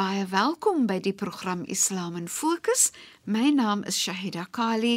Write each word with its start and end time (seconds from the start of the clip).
Baie 0.00 0.22
welkom 0.30 0.86
by 0.88 0.96
die 1.04 1.12
program 1.12 1.60
Islam 1.68 2.14
in 2.16 2.28
Fokus. 2.32 2.86
My 3.28 3.50
naam 3.52 3.82
is 3.90 3.98
Shahida 4.00 4.46
Kali 4.48 4.94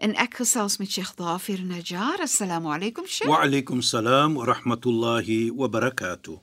en 0.00 0.14
ek 0.22 0.38
gesels 0.38 0.78
met 0.80 0.88
Sheikh 0.94 1.10
Dafir 1.18 1.60
Najjar. 1.60 2.22
Assalamu 2.24 2.70
alaykum 2.72 3.04
Sheikh. 3.04 3.28
Wa 3.28 3.42
alaykum 3.44 3.82
salaam 3.84 4.38
wa 4.40 4.46
rahmatullahi 4.48 5.50
wa 5.52 5.68
barakatuh. 5.68 6.38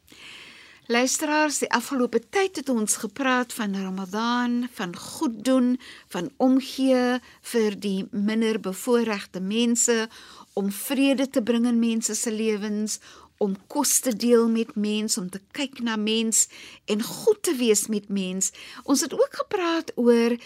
Luisteraars, 0.93 1.63
die 1.63 1.71
afgelope 1.71 2.19
tyd 2.29 2.59
het 2.59 2.69
ons 2.69 2.99
gepraat 3.01 3.53
van 3.55 3.73
Ramadan, 3.81 4.67
van 4.77 4.93
goed 4.99 5.41
doen, 5.47 5.77
van 6.13 6.29
omgee 6.37 7.17
vir 7.53 7.79
die 7.79 8.03
minder 8.11 8.59
bevoorregte 8.59 9.41
mense, 9.41 10.09
om 10.53 10.69
vrede 10.69 11.29
te 11.29 11.41
bring 11.41 11.65
in 11.65 11.79
mense 11.79 12.13
se 12.19 12.31
lewens, 12.31 12.99
om 13.37 13.55
kos 13.67 13.99
te 13.99 14.15
deel 14.15 14.47
met 14.49 14.75
mense, 14.75 15.19
om 15.19 15.29
te 15.29 15.41
kyk 15.51 15.81
na 15.83 15.95
mens 15.95 16.47
en 16.85 17.01
goed 17.01 17.43
te 17.43 17.55
wees 17.55 17.87
met 17.87 18.09
mens. 18.09 18.51
Ons 18.83 19.01
het 19.01 19.13
ook 19.13 19.33
gepraat 19.43 19.91
oor 19.95 20.37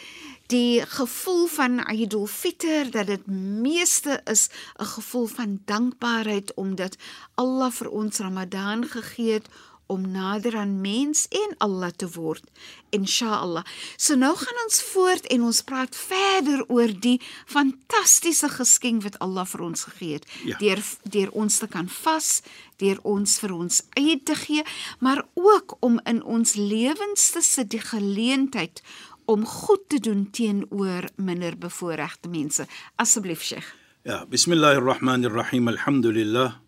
die 0.47 0.85
gevoel 0.85 1.47
van 1.47 1.79
Eidul 1.83 2.27
Fitr 2.27 2.91
dat 2.91 3.07
dit 3.07 3.27
meeste 3.61 4.21
is 4.25 4.49
'n 4.79 4.85
gevoel 4.85 5.25
van 5.25 5.61
dankbaarheid 5.65 6.53
omdat 6.53 6.95
Allah 7.35 7.71
vir 7.71 7.89
ons 7.89 8.17
Ramadan 8.17 8.85
gegee 8.85 9.33
het 9.33 9.47
om 9.87 10.03
nader 10.11 10.55
aan 10.55 10.81
mens 10.81 11.25
en 11.29 11.55
Allah 11.57 11.91
te 11.95 12.09
word. 12.09 12.43
Inshallah. 12.89 13.63
So 13.97 14.15
nou 14.15 14.33
gaan 14.35 14.61
ons 14.63 14.81
voort 14.91 15.27
en 15.33 15.43
ons 15.47 15.61
praat 15.61 15.95
verder 15.95 16.63
oor 16.67 16.93
die 16.99 17.17
fantastiese 17.45 18.49
geskenk 18.49 19.03
wat 19.07 19.19
Allah 19.23 19.47
vir 19.47 19.65
ons 19.67 19.87
gegee 19.89 20.19
het. 20.19 20.27
Ja. 20.45 20.59
Deur 20.61 20.83
deur 21.03 21.31
ons 21.31 21.57
te 21.57 21.67
kan 21.67 21.89
vas, 22.01 22.41
deur 22.77 22.99
ons 23.03 23.39
vir 23.39 23.55
ons 23.55 23.81
eie 23.99 24.19
te 24.23 24.35
gee, 24.35 24.63
maar 24.99 25.25
ook 25.33 25.77
om 25.79 25.99
in 26.05 26.23
ons 26.23 26.55
lewens 26.55 27.31
te 27.31 27.41
sit 27.41 27.71
die 27.71 27.83
geleentheid 27.83 28.83
om 29.27 29.43
goed 29.45 29.89
te 29.91 29.99
doen 29.99 30.29
teenoor 30.31 31.09
minder 31.15 31.57
bevoorregte 31.57 32.29
mense. 32.31 32.67
Asseblief 32.95 33.43
Sheikh. 33.43 33.73
Ja, 34.07 34.25
bismillahirrahmanirrahim. 34.25 35.67
Alhamdulillah. 35.67 36.66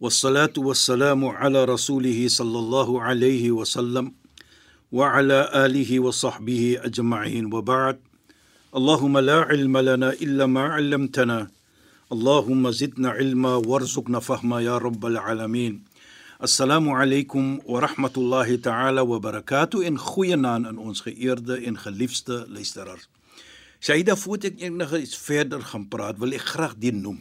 والصلاة 0.00 0.52
والسلام 0.56 1.24
على 1.24 1.64
رسوله 1.64 2.28
صلى 2.28 2.58
الله 2.58 3.02
عليه 3.02 3.50
وسلم 3.50 4.12
وعلى 4.92 5.50
آله 5.54 6.00
وصحبه 6.00 6.78
أجمعين 6.84 7.54
وبعد 7.54 7.98
اللهم 8.76 9.18
لا 9.18 9.40
علم 9.40 9.78
لنا 9.78 10.12
إلا 10.12 10.46
ما 10.46 10.60
علمتنا 10.60 11.48
اللهم 12.12 12.70
زدنا 12.70 13.10
علما 13.10 13.54
وارزقنا 13.54 14.20
فهما 14.20 14.60
يا 14.60 14.78
رب 14.78 15.06
العالمين 15.06 15.84
السلام 16.42 16.88
عليكم 16.88 17.60
ورحمة 17.64 18.14
الله 18.16 18.56
تعالى 18.56 19.00
وبركاته 19.00 19.86
إن 19.88 21.76
geliefde 21.76 22.44
luisteraars. 22.48 23.08
Shaida 23.80 24.16
voordat 24.16 24.52
ek 24.52 24.60
enige 24.60 25.00
iets 25.00 25.16
verder 25.16 25.60
gaan 25.62 25.88
praat, 25.88 26.20
wil 26.20 26.32
ek 26.36 26.44
graag 26.52 26.76
dit 26.76 26.94
noem. 26.94 27.16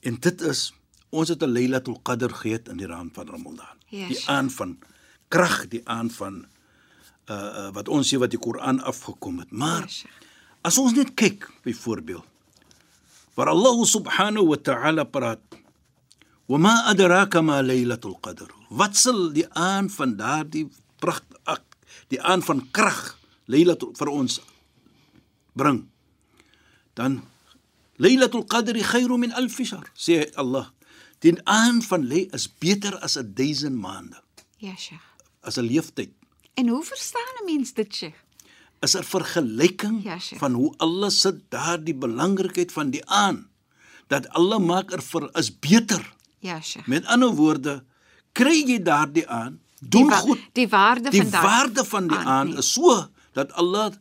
En 0.00 0.16
dit 0.20 0.40
is 0.40 0.72
ons 1.09 1.27
het 1.29 1.43
'n 1.43 1.51
Lailatul 1.51 1.99
Qadr 2.01 2.31
gehad 2.33 2.67
in 2.67 2.77
die 2.77 2.87
maand 2.87 3.13
van 3.13 3.27
Ramadan. 3.27 3.77
Ja, 3.87 4.07
die 4.07 4.15
Sheikh. 4.15 4.29
aan 4.29 4.49
van 4.49 4.79
krag, 5.27 5.67
die 5.67 5.81
aan 5.87 6.09
van 6.09 6.45
uh, 7.29 7.35
uh 7.35 7.69
wat 7.73 7.87
ons 7.87 8.13
sê 8.13 8.17
wat 8.17 8.29
die 8.31 8.39
Koran 8.39 8.79
afgekom 8.79 9.39
het. 9.39 9.51
Maar 9.51 9.81
Ja, 9.81 9.87
Sheikh. 9.87 10.13
as 10.61 10.77
ons 10.77 10.93
net 10.93 11.13
kyk 11.13 11.49
byvoorbeeld 11.63 12.25
waar 13.33 13.47
Allah 13.47 13.77
subhanahu 13.85 14.47
wa 14.47 14.57
ta'ala 14.57 15.03
praat 15.03 15.41
وما 16.51 16.91
أدراك 16.91 17.35
ما 17.35 17.61
ليلة 17.61 17.99
القدر 18.05 18.51
wat 18.75 18.95
sal 18.95 19.31
die 19.31 19.47
aan 19.55 19.89
van 19.89 20.15
daardie 20.19 20.67
pragt 20.99 21.23
ak 21.43 21.63
die 22.07 22.21
aan 22.21 22.41
van 22.43 22.71
krag 22.71 23.15
Lailatul 23.47 23.95
vir 23.95 24.09
ons 24.11 24.41
bring 25.55 25.87
dan 26.93 27.23
Lailatul 27.95 28.43
Qadri 28.45 28.83
khairu 28.83 29.17
min 29.17 29.31
alf 29.31 29.55
shahr 29.63 29.87
sê 29.95 30.27
Allah 30.35 30.71
die 31.24 31.34
aan 31.44 31.82
van 31.82 32.04
lê 32.06 32.26
is 32.34 32.46
beter 32.58 32.98
as 32.98 33.16
'n 33.16 33.32
1000 33.34 33.74
maande 33.76 34.20
Ja, 34.58 34.74
Sheikh. 34.76 35.02
as 35.42 35.56
'n 35.58 35.62
leeftyd 35.66 36.10
En 36.54 36.68
hoe 36.68 36.84
verstaan 36.84 37.34
'n 37.42 37.44
mens 37.44 37.72
dit, 37.74 37.94
Sheikh? 37.94 38.16
is 38.80 38.94
'n 38.96 39.02
vergelyking 39.04 40.02
Ja, 40.04 40.18
Sheikh. 40.18 40.38
van 40.40 40.52
hoe 40.52 40.74
Allah 40.76 41.10
sit 41.10 41.50
daardie 41.50 41.94
belangrikheid 41.94 42.72
van 42.72 42.90
die 42.90 43.04
aan 43.06 43.48
dat 44.08 44.28
Allah 44.28 44.58
maak 44.58 44.92
er 44.92 45.02
vir 45.02 45.30
is 45.36 45.58
beter 45.58 46.14
Ja, 46.38 46.60
Sheikh. 46.60 46.86
met 46.86 47.04
ander 47.06 47.30
woorde 47.34 47.84
kry 48.32 48.64
jy 48.66 48.82
daardie 48.82 49.28
aan 49.28 49.60
doen 49.80 50.06
die 50.08 50.16
goed 50.16 50.38
Die 50.52 50.68
waarde 50.68 51.10
die 51.10 51.22
van 51.22 51.30
daardie 51.30 51.50
waarde 51.50 51.84
van 51.84 52.06
die 52.08 52.16
aan, 52.16 52.26
aan 52.26 52.48
nee. 52.48 52.58
is 52.58 52.72
so 52.72 53.08
dat 53.32 53.52
Allah 53.52 53.92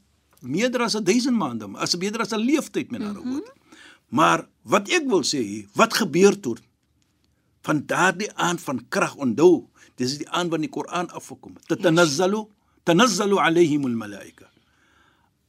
meer 0.41 0.81
as 0.81 0.93
1000 0.93 1.35
maande 1.35 1.67
as 1.77 1.97
beter 1.97 2.19
as 2.21 2.31
'n 2.31 2.39
leeftyd 2.39 2.91
met 2.91 3.01
ander 3.01 3.21
Mhm. 3.21 3.29
woorde 3.31 3.53
maar 4.09 4.47
wat 4.61 4.87
ek 4.89 5.03
wil 5.07 5.23
sê 5.23 5.39
hier 5.41 5.67
wat 5.73 5.93
gebeur 5.93 6.39
toe 6.39 6.55
van 7.65 7.81
daardie 7.89 8.29
aan 8.37 8.59
van 8.61 8.79
krag 8.93 9.15
onthou 9.15 9.65
dis 9.97 10.11
is 10.11 10.17
die 10.21 10.29
aan 10.29 10.49
wat 10.51 10.61
die 10.61 10.69
Koran 10.69 11.07
afgekom 11.17 11.55
het. 11.57 11.65
Tatanazzalu 11.71 12.43
tanazzalu 12.85 13.37
alaihim 13.41 13.85
almalaika 13.89 14.49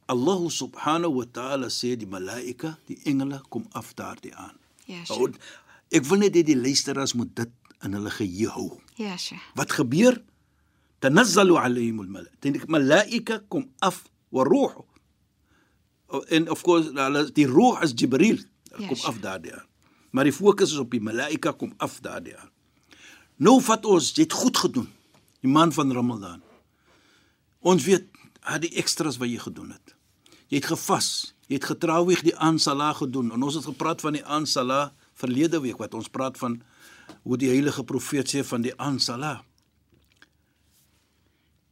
Allah 0.07 0.39
subhanahu 0.49 1.17
wa 1.19 1.25
ta'ala 1.37 1.67
sê 1.67 1.95
die 1.99 2.07
malaika 2.07 2.77
die 2.87 2.97
engele 3.11 3.41
kom 3.49 3.65
af 3.75 3.93
daardie 3.95 4.33
aan 4.35 4.55
Ja, 4.87 5.01
Nou, 5.09 5.27
Sheikh. 5.27 5.35
ek 5.91 6.05
wil 6.07 6.21
net 6.23 6.35
hê 6.39 6.43
die 6.47 6.55
luisteraars 6.55 7.13
moet 7.13 7.33
dit 7.35 7.51
in 7.83 7.93
hulle 7.93 8.09
geheue 8.15 8.47
hou. 8.55 8.69
Ja, 8.95 9.17
Sheikh. 9.19 9.43
wat 9.59 9.71
gebeur? 9.75 10.15
Tanazzalu 11.03 11.57
alaihim 11.59 11.99
almalaika 11.99 12.39
die 12.41 12.61
malaika 12.67 13.41
kom 13.51 13.67
af 13.83 14.03
wa 14.31 14.43
ruh 14.47 14.71
en 16.31 16.47
of 16.49 16.63
course 16.63 16.87
die 17.35 17.45
ruh 17.47 17.75
is 17.83 17.91
jibril. 17.93 18.39
Ja, 18.79 18.87
kom 18.87 18.95
sure. 18.95 19.11
af 19.11 19.19
daardie 19.21 19.53
aan 19.53 19.65
maar 20.11 20.27
die 20.29 20.35
fokus 20.35 20.71
is 20.71 20.83
op 20.83 20.91
die 20.91 21.03
malaika 21.03 21.51
kom 21.51 21.73
af 21.77 21.99
daardie 22.01 22.37
aan 22.37 22.51
nou 23.37 23.59
vat 23.61 23.85
ons 23.85 24.13
jy 24.17 24.25
het 24.25 24.33
goed 24.33 24.57
gedoen 24.57 24.87
die 25.41 25.51
maand 25.51 25.73
van 25.73 25.93
ramadan. 25.93 26.41
Ons 27.61 27.85
weet 27.85 28.07
al 28.47 28.61
die 28.63 28.73
ekstras 28.79 29.19
wat 29.21 29.29
jy 29.29 29.39
gedoen 29.41 29.73
het. 29.75 29.95
Jy 30.51 30.61
het 30.61 30.71
gevas 30.71 31.33
jy 31.47 31.55
het 31.55 31.67
getrouwig 31.69 32.25
die 32.27 32.35
aansala 32.35 32.89
gedoen. 32.97 33.29
En 33.31 33.43
ons 33.43 33.55
het 33.55 33.63
gepraat 33.69 34.01
van 34.03 34.17
die 34.17 34.25
aansala 34.25 34.91
verlede 35.15 35.61
week 35.63 35.79
wat 35.79 35.93
ons 35.95 36.09
praat 36.11 36.35
van 36.37 36.57
hoe 37.23 37.37
die 37.39 37.47
heilige 37.47 37.85
profeet 37.87 38.27
sê 38.27 38.43
van 38.43 38.65
die 38.65 38.73
aansala 38.75 39.39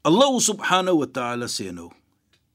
Allah 0.06 0.34
subhanahu 0.40 1.02
wa 1.02 1.08
ta'ala 1.10 1.50
sê 1.50 1.72
nou 1.74 1.90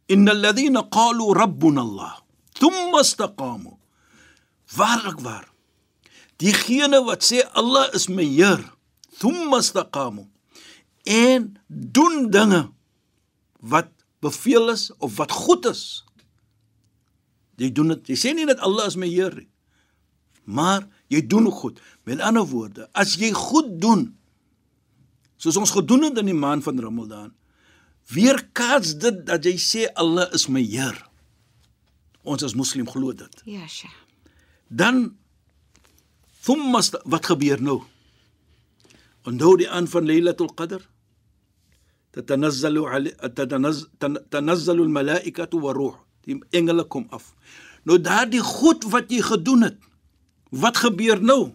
innal 0.09 0.39
ladhina 0.39 0.85
qalu 0.87 1.33
rabbuna 1.35 1.83
Allah 1.83 2.15
thumma 2.55 3.03
istaqamu. 3.03 3.75
Waarlik 4.77 5.21
waar 5.21 5.50
diegene 6.41 7.03
wat 7.07 7.25
sê 7.27 7.43
Allah 7.59 7.91
is 7.97 8.09
my 8.09 8.25
Heer. 8.25 8.63
Thumma 9.21 9.61
istaqamu 9.61 10.27
en 11.05 11.57
doen 11.69 12.29
dinge 12.33 12.69
wat 13.61 13.89
beveel 14.21 14.73
is 14.73 14.91
of 14.99 15.17
wat 15.17 15.33
goed 15.33 15.67
is. 15.69 16.05
Jy 17.61 17.73
doen 17.77 17.95
dit 17.95 18.13
jy 18.13 18.19
sê 18.21 18.35
nie 18.37 18.49
net 18.49 18.61
Allah 18.65 18.89
is 18.89 18.97
my 19.01 19.09
Heer 19.09 19.35
nie 19.43 19.51
maar 20.51 20.87
jy 21.13 21.21
doen 21.27 21.47
goed. 21.51 21.81
Met 22.09 22.21
ander 22.25 22.47
woorde 22.47 22.89
as 22.93 23.15
jy 23.21 23.31
goed 23.37 23.77
doen 23.83 24.09
soos 25.41 25.57
ons 25.57 25.73
gedoen 25.73 26.09
het 26.09 26.19
in 26.21 26.29
die 26.33 26.37
maand 26.37 26.65
van 26.67 26.81
Ramadan 26.81 27.31
weerkaats 28.13 28.97
dit 29.01 29.23
dat 29.29 29.47
jy 29.47 29.55
sê 29.61 29.87
Allah 29.95 30.27
is 30.37 30.49
my 30.51 30.63
Heer. 30.65 30.97
Ons 32.27 32.43
as 32.45 32.57
moslim 32.59 32.89
glo 32.91 33.15
dit. 33.17 33.43
Ja, 33.49 33.67
Sheikh. 33.69 33.95
dan 34.69 35.17
thumma 36.45 36.81
wat 37.05 37.27
gebeur 37.27 37.63
nou 37.63 37.81
Onthou 39.29 39.57
die 39.61 39.69
aan 39.69 39.89
van 39.89 40.07
Lailatul 40.07 40.53
Qadr? 40.57 40.81
Tatanazzalu 42.11 42.83
tanazzalu 44.31 44.83
al-mala'ikatu 44.89 45.61
wa 45.61 45.73
ruh. 45.77 45.97
Die 46.25 46.41
engele 46.51 46.85
kom 46.85 47.07
af. 47.11 47.35
Nou 47.85 48.01
daardie 48.01 48.41
goed 48.41 48.85
wat 48.93 49.13
jy 49.13 49.21
gedoen 49.25 49.69
het. 49.69 49.79
Wat 50.51 50.81
gebeur 50.81 51.21
nou? 51.23 51.53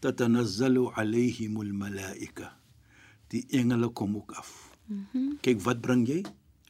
Tatanazzalu 0.00 0.88
alayhimul 0.96 1.72
mala'ika. 1.76 2.56
Die 3.30 3.44
engele 3.52 3.92
kom 3.92 4.16
ook 4.16 4.32
af. 4.32 4.70
Mm 4.88 5.36
Kyk 5.44 5.60
wat 5.62 5.80
bring 5.80 6.06
jy? 6.08 6.24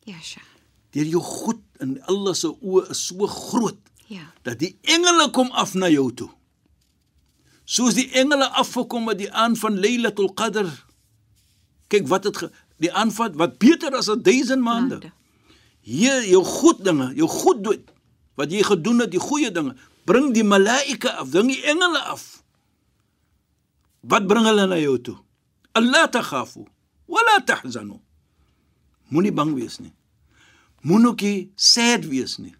Ja, 0.04 0.18
Sheikh. 0.20 0.46
Deur 0.90 1.06
jou 1.06 1.22
goed 1.22 1.62
in 1.80 1.96
Allah 2.10 2.34
se 2.34 2.50
oë 2.50 2.90
is 2.90 3.06
so 3.06 3.26
groot. 3.30 3.78
Ja. 4.10 4.26
Dat 4.42 4.58
die 4.58 4.74
engele 4.82 5.30
kom 5.30 5.48
af 5.54 5.74
na 5.78 5.88
jou 5.88 6.10
toe. 6.12 6.28
Soos 7.70 7.94
die 7.94 8.08
engele 8.18 8.48
afgekom 8.58 9.06
het 9.12 9.20
die 9.20 9.30
aan 9.30 9.54
van 9.58 9.78
Lailatul 9.78 10.32
Qadr. 10.34 10.66
Kyk 11.90 12.08
wat 12.10 12.26
het 12.26 12.42
ge, 12.42 12.50
die 12.82 12.90
aanvat 12.90 13.36
wat 13.38 13.58
beter 13.62 13.94
as 13.94 14.10
'n 14.10 14.22
1000 14.22 14.60
maande. 14.60 14.98
Maande. 14.98 15.12
Hier 15.80 16.26
jou 16.28 16.44
goed 16.44 16.84
dinge, 16.84 17.14
jou 17.14 17.28
goed 17.28 17.64
doen 17.64 17.84
wat 18.34 18.52
jy 18.52 18.62
gedoen 18.62 18.98
het, 18.98 19.10
die 19.10 19.20
goeie 19.20 19.50
dinge, 19.52 19.76
bring 20.04 20.32
die 20.34 20.44
malaika 20.44 21.08
af, 21.20 21.30
bring 21.30 21.48
die 21.48 21.62
engele 21.62 21.98
af. 21.98 22.42
Wat 24.00 24.26
bring 24.26 24.46
hulle 24.46 24.66
na 24.66 24.78
jou 24.78 25.00
toe? 25.00 25.16
Allah 25.72 26.08
takhafu 26.08 26.64
wala 27.06 27.40
tahzanu. 27.44 28.00
Moenie 29.08 29.32
bang 29.32 29.54
wees 29.54 29.78
nie. 29.78 29.92
Moenie 30.82 31.50
sad 31.54 32.06
wees 32.08 32.38
nie. 32.38 32.54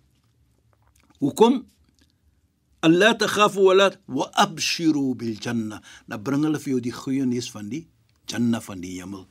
Hoekom? 1.19 1.65
Allah 2.83 3.13
takhafu 3.19 3.61
wala 3.69 3.91
wa 4.09 4.31
abshiru 4.35 5.15
bil 5.15 5.37
janna. 5.41 5.81
Nou 6.09 6.19
bring 6.19 6.45
hulle 6.47 6.59
vir 6.59 6.73
jou 6.77 6.81
die 6.81 6.95
goeie 6.97 7.27
nuus 7.29 7.51
van 7.53 7.69
die 7.69 7.85
janna 8.31 8.61
van 8.65 8.81
die 8.81 8.95
hemel. 9.01 9.27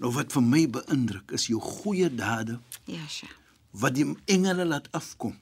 Nou 0.00 0.12
wat 0.14 0.32
vir 0.32 0.42
my 0.46 0.62
beïndruk 0.78 1.32
is 1.36 1.48
jou 1.50 1.60
goeie 1.60 2.08
dade 2.14 2.58
Ja, 2.86 3.02
Sheikh. 3.08 3.34
wat 3.72 3.94
die 3.94 4.06
engele 4.26 4.64
laat 4.64 4.88
afkom. 4.92 5.34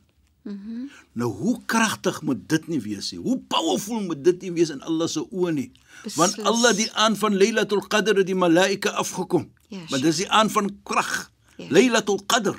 Mhm. 0.45 0.55
Mm 0.55 0.89
nou 1.19 1.29
hoe 1.35 1.57
kragtig 1.67 2.23
moet 2.23 2.49
dit 2.49 2.69
nie 2.69 2.81
wees 2.81 3.11
nie. 3.13 3.19
Hoe 3.21 3.37
powerful 3.51 4.01
moet 4.07 4.23
dit 4.25 4.43
nie 4.43 4.53
wees 4.53 4.71
in 4.71 4.81
Allah 4.87 5.09
se 5.11 5.21
oë 5.21 5.53
nie. 5.53 5.73
Want 6.15 6.37
Beslis. 6.37 6.47
Allah 6.47 6.73
die 6.77 6.93
aan 6.95 7.17
van 7.17 7.37
Lailatul 7.37 7.83
Qadr 7.91 8.17
het 8.23 8.27
die 8.27 8.35
malaika 8.39 8.91
afgekom. 8.91 9.49
Ja, 9.69 9.81
maar 9.91 10.01
dis 10.01 10.17
die 10.23 10.31
aan 10.31 10.49
van 10.51 10.71
krag. 10.85 11.31
Ja. 11.59 11.67
Lailatul 11.75 12.23
Qadr. 12.27 12.55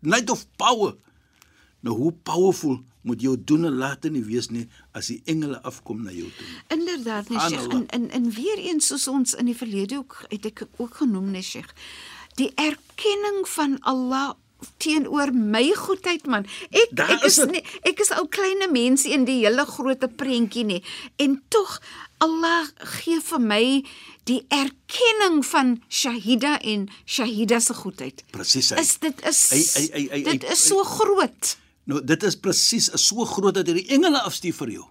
Night 0.00 0.30
of 0.30 0.46
power. 0.58 0.96
Nou 1.80 1.96
hoe 1.96 2.12
powerful 2.22 2.80
moet 3.06 3.20
jou 3.22 3.36
doen 3.44 3.64
en 3.64 3.76
late 3.78 4.10
nie 4.10 4.24
wees 4.24 4.48
nie 4.50 4.64
as 4.92 5.06
die 5.06 5.20
engele 5.24 5.62
afkom 5.62 6.02
na 6.02 6.10
jou 6.10 6.26
toe. 6.36 6.46
Inderdaad, 6.78 7.28
nee, 7.28 7.38
Sheikh. 7.38 7.68
En 7.72 7.86
en 7.88 8.10
en 8.10 8.30
weer 8.30 8.58
eens 8.58 8.86
soos 8.86 9.08
ons 9.08 9.34
in 9.34 9.44
die 9.46 9.56
verlede 9.56 9.96
ook 9.96 10.24
het 10.28 10.46
ek 10.46 10.66
ook 10.76 10.94
genoem, 11.02 11.30
nee, 11.30 11.42
Sheikh. 11.42 11.70
Die 12.34 12.50
erkenning 12.54 13.46
van 13.48 13.78
Allah 13.80 14.32
teenoor 14.80 15.32
my 15.34 15.70
goedheid 15.76 16.26
man. 16.26 16.46
Ek 16.70 16.88
Daar 16.96 17.10
ek 17.10 17.24
is 17.28 17.38
is 17.38 17.50
nie 17.52 17.62
ek 17.82 18.00
is 18.00 18.10
ou 18.16 18.24
kleinne 18.28 18.68
mensie 18.72 19.12
in 19.12 19.24
die 19.28 19.42
hele 19.44 19.66
groot 19.68 20.04
prentjie 20.16 20.64
nie. 20.64 20.82
En 21.22 21.42
tog 21.48 21.78
Allah 22.24 22.64
gee 22.96 23.20
vir 23.20 23.40
my 23.40 23.62
die 24.26 24.40
erkenning 24.48 25.44
van 25.46 25.76
Shahida 25.88 26.56
en 26.64 26.88
Shahida 27.04 27.60
se 27.60 27.74
goedheid. 27.74 28.24
Presies. 28.30 28.72
Is 28.72 28.96
dit 28.98 29.22
is 29.28 29.40
Hy- 29.52 29.82
hy- 29.82 29.90
hy- 29.92 30.08
hy- 30.16 30.22
dit 30.32 30.50
is 30.50 30.66
so 30.66 30.82
groot. 30.84 31.56
Nou 31.86 32.00
dit 32.04 32.22
is 32.26 32.36
presies 32.42 32.90
so 32.98 33.24
groot 33.30 33.54
dat 33.54 33.68
hy 33.70 33.76
die 33.80 33.88
engele 33.94 34.20
afstuur 34.26 34.54
vir 34.58 34.72
jou. 34.78 34.86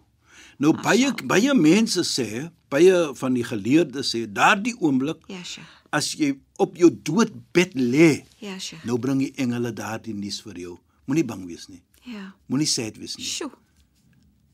Nou 0.64 0.72
baie 0.80 1.10
baie 1.28 1.54
mense 1.58 2.04
sê, 2.08 2.46
baie 2.72 2.94
van 3.20 3.34
die 3.36 3.44
geleerdes 3.44 4.14
sê, 4.16 4.24
daardie 4.32 4.76
oomblik 4.80 5.26
Ja, 5.28 5.42
Sheikh. 5.44 5.68
as 5.92 6.14
jy 6.16 6.34
op 6.58 6.78
jou 6.80 6.90
doodbed 7.04 7.76
lê, 7.76 8.24
Ja, 8.40 8.58
Sheikh. 8.60 8.86
nou 8.88 8.98
bring 9.00 9.20
die 9.20 9.34
engele 9.36 9.74
daardie 9.76 10.14
nuus 10.16 10.40
vir 10.42 10.56
jou. 10.60 10.78
Moenie 11.08 11.26
bang 11.28 11.46
wees 11.46 11.68
nie. 11.70 11.82
Ja. 12.06 12.32
Moenie 12.48 12.68
sad 12.68 12.98
wees 12.98 13.18
nie. 13.18 13.26
Sjoe. 13.26 13.52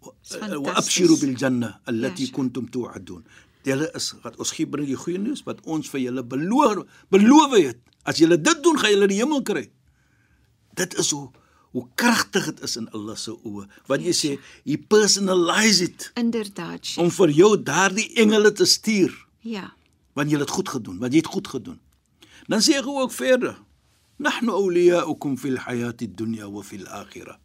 Uh, 0.01 0.09
fantasties. 0.25 0.65
Wa 0.65 0.73
abshiru 0.81 1.17
bil 1.21 1.35
janna 1.37 1.79
allati 1.85 2.25
Ja, 2.25 2.33
kuntum 2.33 2.65
tu'adun. 2.73 3.23
Julle 3.63 3.91
is 3.95 4.13
wat 4.23 4.39
ons 4.41 4.51
gee 4.51 4.65
bring 4.65 4.87
die 4.89 4.95
goeie 4.97 5.19
nuus 5.21 5.44
wat 5.45 5.59
ons 5.69 5.87
vir 5.94 6.01
julle 6.07 6.23
beloof 6.25 6.81
beloof 7.13 7.53
het. 7.59 7.77
As 8.03 8.17
julle 8.17 8.39
dit 8.41 8.63
doen, 8.63 8.77
gaan 8.81 8.89
julle 8.95 9.07
die 9.07 9.19
hemel 9.21 9.44
kry. 9.45 9.67
Dit 10.73 10.95
is 10.97 11.11
hoe 11.13 11.29
hoe 11.71 11.88
kragtig 11.95 12.45
dit 12.45 12.62
is 12.63 12.75
in 12.75 12.89
Allah 12.91 13.15
se 13.18 13.31
oë. 13.31 13.65
Wat 13.88 14.01
jy 14.03 14.12
sê, 14.15 14.31
he 14.65 14.77
personalize 14.77 15.83
it 15.83 16.12
Inderdaad, 16.19 16.85
Sheikh. 16.85 17.00
om 17.03 17.12
vir 17.12 17.29
jou 17.31 17.51
daardie 17.63 18.09
engele 18.19 18.51
te 18.51 18.65
stuur 18.65 19.13
Ja. 19.41 19.73
want 20.13 20.29
jy 20.31 20.39
het 20.39 20.50
goed 20.50 20.69
gedoen, 20.69 20.97
want 21.00 21.13
jy 21.13 21.19
het 21.23 21.27
goed 21.31 21.47
gedoen. 21.47 21.79
Dan 22.47 22.59
sê 22.59 22.73
hy 22.75 22.83
ook 22.85 23.12
verder: 23.12 23.57
"Nahnu 24.18 24.51
awliya'ukum 24.51 25.38
fil 25.38 25.57
hayati 25.57 26.07
dunya 26.13 26.50
wa 26.51 26.62
fil 26.62 26.85
akhirah." 26.88 27.38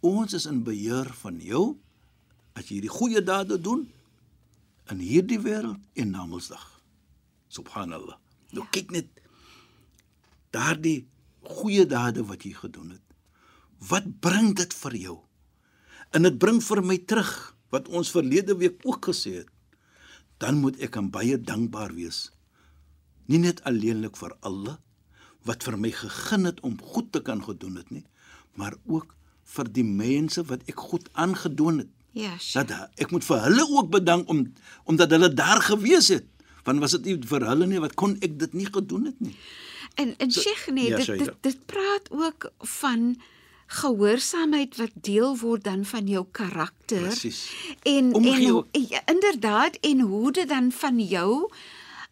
Ons 0.00 0.32
is 0.34 0.46
in 0.46 0.62
beheer 0.62 1.08
van 1.22 1.40
jou 1.40 1.76
as 2.54 2.68
jy 2.68 2.80
die 2.80 2.88
goeie 2.92 3.22
dade 3.22 3.60
doen 3.60 3.88
in 4.90 4.98
hierdie 4.98 5.40
wêreld 5.40 5.80
en 5.94 6.10
na 6.10 6.26
Mondsdag. 6.26 6.80
Subhanallah. 7.48 8.16
Nou 8.52 8.66
kyk 8.70 8.90
net 8.90 9.06
daardie 10.54 11.06
goeie 11.42 11.86
dade 11.86 12.22
wat 12.26 12.42
jy 12.44 12.52
gedoen 12.52 12.90
het. 12.90 13.05
Wat 13.78 14.06
bring 14.20 14.54
dit 14.56 14.72
vir 14.74 14.96
jou? 14.96 15.18
En 16.14 16.22
dit 16.22 16.38
bring 16.38 16.62
vir 16.62 16.82
my 16.82 16.96
terug 16.98 17.34
wat 17.74 17.88
ons 17.88 18.10
verlede 18.10 18.56
week 18.56 18.80
ook 18.86 19.10
gesê 19.10 19.42
het 19.42 19.50
dan 20.42 20.60
moet 20.60 20.76
ek 20.84 20.96
aan 21.00 21.10
baie 21.12 21.38
dankbaar 21.40 21.94
wees. 21.96 22.30
Nie 23.30 23.40
net 23.42 23.62
alleenlik 23.68 24.18
vir 24.20 24.34
Allah 24.46 24.78
wat 25.46 25.62
vir 25.62 25.76
my 25.78 25.92
gegeen 25.94 26.48
het 26.48 26.58
om 26.66 26.74
goed 26.82 27.12
te 27.14 27.20
kan 27.22 27.38
gedoen 27.42 27.76
het 27.78 27.90
nie, 27.94 28.02
maar 28.58 28.74
ook 28.90 29.12
vir 29.54 29.68
die 29.70 29.84
mense 29.86 30.42
wat 30.50 30.64
ek 30.66 30.80
goed 30.90 31.06
aangedoen 31.14 31.84
het. 31.84 31.92
Ja, 32.16 32.32
Sheikh. 32.40 32.66
Dat 32.66 32.98
ek 32.98 33.12
moet 33.14 33.24
vir 33.24 33.44
hulle 33.44 33.66
ook 33.78 33.92
bedank 33.92 34.32
om 34.32 34.42
omdat 34.90 35.14
hulle 35.14 35.30
daar 35.30 35.62
gewees 35.62 36.10
het. 36.10 36.26
Want 36.66 36.82
was 36.82 36.96
dit 36.96 37.06
nie 37.06 37.16
vir 37.30 37.46
hulle 37.46 37.68
nie 37.70 37.80
wat 37.80 37.94
kon 37.94 38.16
ek 38.26 38.34
dit 38.40 38.58
nie 38.58 38.66
gedoen 38.66 39.06
het 39.12 39.22
nie. 39.22 39.36
En 39.94 40.16
en 40.18 40.32
Sheikh 40.34 40.66
nee, 40.74 40.90
ja, 40.90 40.98
dit, 40.98 41.22
dit 41.22 41.38
dit 41.46 41.62
praat 41.70 42.10
ook 42.10 42.50
van 42.80 43.14
gehoorsaamheid 43.66 44.76
wat 44.76 44.94
deel 44.94 45.36
word 45.38 45.64
dan 45.64 45.84
van 45.84 46.06
jou 46.06 46.24
karakter. 46.30 47.08
Presies. 47.08 47.50
En 47.82 48.14
Omgee 48.14 48.62
en 48.72 48.86
ja, 48.88 49.02
inderdaad 49.06 49.76
en 49.80 50.00
hoe 50.00 50.32
dit 50.32 50.48
dan 50.48 50.72
van 50.72 51.00
jou 51.00 51.50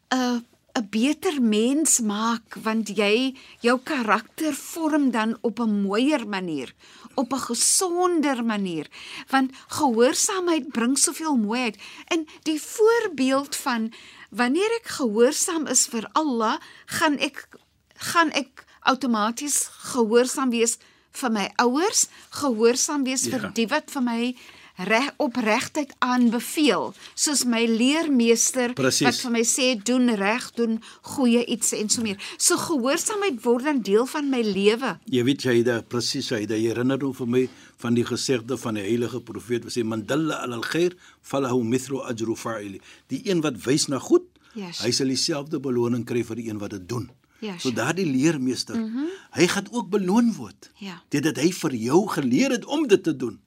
'n 0.09 0.45
'n 0.75 0.87
beter 0.91 1.43
mens 1.43 2.01
maak 2.01 2.57
want 2.63 2.91
jy 2.99 3.35
jou 3.63 3.79
karakter 3.79 4.55
vorm 4.55 5.11
dan 5.11 5.39
op 5.41 5.61
'n 5.61 5.83
mooier 5.87 6.29
manier, 6.29 6.75
op 7.15 7.33
'n 7.33 7.47
gesonder 7.51 8.45
manier. 8.45 8.87
Want 9.29 9.51
gehoorsaamheid 9.69 10.69
bring 10.69 10.99
soveel 10.99 11.37
mooiheid. 11.37 11.79
En 12.07 12.27
die 12.43 12.61
voorbeeld 12.61 13.57
van 13.57 13.93
wanneer 14.31 14.71
ek 14.81 14.89
gehoorsaam 14.89 15.67
is 15.67 15.87
vir 15.87 16.09
Allah, 16.13 16.59
gaan 16.87 17.19
ek 17.19 17.49
gaan 17.95 18.31
ek 18.31 18.65
outomaties 18.81 19.69
gehoorsaam 19.95 20.51
wees 20.51 20.79
vir 21.15 21.31
my 21.31 21.49
ouers, 21.63 22.09
gehoorsaam 22.31 23.05
wees 23.05 23.25
Ja. 23.27 23.39
vir 23.39 23.51
die 23.55 23.67
wat 23.71 23.91
vir 23.91 24.03
my 24.03 24.35
reg 24.77 25.13
opregtheid 25.23 25.93
aanbeveel, 26.03 26.95
soos 27.15 27.45
my 27.47 27.61
leermeester 27.67 28.73
Presies. 28.75 29.07
wat 29.07 29.21
vir 29.23 29.31
my 29.31 29.43
sê 29.47 29.67
doen 29.87 30.09
reg, 30.19 30.49
doen 30.57 30.81
goeie 31.15 31.45
iets 31.47 31.73
en 31.79 31.89
so 31.89 32.03
meer. 32.03 32.17
So 32.39 32.57
gehoorsaamheid 32.57 33.39
word 33.45 33.65
dan 33.65 33.83
deel 33.87 34.07
van 34.07 34.31
my 34.31 34.41
lewe. 34.43 34.97
Jy 35.07 35.23
weet 35.25 35.43
jy 35.47 35.63
da 35.63 35.81
presies 35.83 36.31
hy 36.35 36.45
da 36.51 36.55
herinner 36.59 36.99
hom 37.07 37.15
vir 37.15 37.27
my 37.27 37.49
van 37.79 37.95
die 37.95 38.05
gesegde 38.05 38.59
van 38.59 38.75
die 38.75 38.83
heilige 38.83 39.21
profeet 39.21 39.65
wat 39.65 39.73
sê 39.77 39.85
man 39.85 40.03
dalla 40.07 40.43
ala 40.43 40.57
alkhair 40.57 40.97
falahu 41.23 41.63
mithlu 41.65 42.03
ajru 42.11 42.35
fa'ili. 42.37 42.81
Die 43.09 43.23
een 43.31 43.43
wat 43.43 43.55
wys 43.67 43.87
na 43.89 43.99
goed, 44.03 44.27
sure. 44.55 44.73
hy 44.83 44.91
sal 44.91 45.07
dieselfde 45.07 45.61
beloning 45.61 46.05
kry 46.05 46.25
vir 46.25 46.37
die 46.37 46.49
een 46.51 46.59
wat 46.59 46.71
dit 46.71 46.89
doen. 46.89 47.11
Ja, 47.45 47.59
so 47.61 47.73
daardie 47.77 48.07
leermeester, 48.09 48.77
mm 48.77 48.93
-hmm. 48.93 49.09
hy 49.37 49.47
gaan 49.47 49.67
ook 49.71 49.89
beloon 49.93 50.33
word. 50.33 50.71
Ja. 50.81 51.03
Dit 51.09 51.23
dat 51.23 51.37
hy 51.37 51.53
vir 51.53 51.75
jou 51.75 52.09
geleer 52.09 52.51
het 52.51 52.65
om 52.65 52.87
dit 52.89 53.03
te 53.03 53.17
doen. 53.17 53.41